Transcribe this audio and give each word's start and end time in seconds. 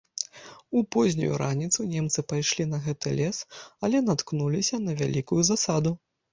У 0.79 0.81
познюю 0.95 1.35
раніцу 1.41 1.85
немцы 1.91 2.19
пайшлі 2.33 2.67
на 2.73 2.81
гэты 2.87 3.15
лес, 3.21 3.37
але 3.85 4.05
наткнуліся 4.11 4.83
на 4.89 5.01
вялікую 5.05 5.41
засаду. 5.55 5.99